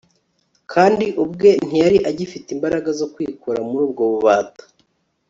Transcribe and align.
kandi 0.71 1.05
ubwe 1.23 1.49
ntiyari 1.67 1.97
agifite 2.09 2.47
imbaraga 2.55 2.89
zo 2.99 3.07
kwikura 3.13 3.59
muri 3.69 3.81
ubwo 3.87 4.03
bubata 4.11 4.63